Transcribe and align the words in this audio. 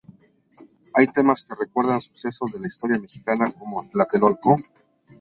Hay 0.95 1.05
temas 1.05 1.43
que 1.43 1.53
recuerdan 1.53 2.01
sucesos 2.01 2.51
de 2.53 2.59
la 2.59 2.65
historia 2.65 2.97
mexicana, 2.99 3.51
como 3.51 3.87
"tlatelolco". 3.87 4.57